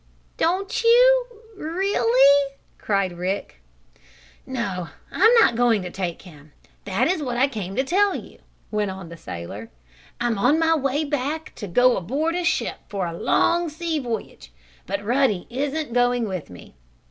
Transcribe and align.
"Don't 0.37 0.83
you 0.83 1.27
really?" 1.55 2.55
cried 2.79 3.15
Rick. 3.15 3.61
"No, 4.47 4.89
I'm 5.11 5.31
not 5.39 5.55
going 5.55 5.83
to 5.83 5.91
take 5.91 6.23
him. 6.23 6.53
That's 6.85 7.21
what 7.21 7.37
I 7.37 7.47
came 7.47 7.75
to 7.75 7.83
tell 7.83 8.15
you," 8.15 8.39
went 8.71 8.89
on 8.89 9.09
the 9.09 9.15
sailor. 9.15 9.69
"I'm 10.19 10.39
on 10.39 10.57
my 10.57 10.73
way 10.73 11.03
back 11.03 11.53
to 11.57 11.67
go 11.67 11.97
aboard 11.97 12.33
a 12.33 12.43
ship 12.43 12.77
for 12.89 13.05
a 13.05 13.13
long 13.13 13.69
sea 13.69 13.99
voyage, 13.99 14.51
but 14.87 15.05
Ruddy 15.05 15.45
isn't 15.51 15.93
going 15.93 16.27
with 16.27 16.49
me." 16.49 16.73